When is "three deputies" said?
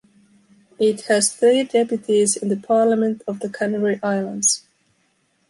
1.31-2.35